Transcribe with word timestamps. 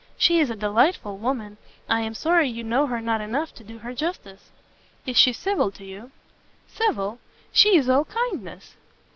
She 0.17 0.39
is 0.39 0.49
a 0.49 0.55
delightful 0.55 1.17
woman; 1.19 1.57
I 1.87 2.01
am 2.01 2.15
sorry 2.15 2.49
you 2.49 2.63
know 2.63 2.87
her 2.87 2.99
not 2.99 3.21
enough 3.21 3.53
to 3.53 3.63
do 3.63 3.77
her 3.77 3.93
justice." 3.93 4.49
"Is 5.05 5.15
she 5.15 5.31
civil 5.31 5.69
to 5.73 5.85
you?" 5.85 6.09
"Civil? 6.67 7.19
she 7.53 7.77
is 7.77 7.87
all 7.87 8.05
kindness!" 8.05 8.77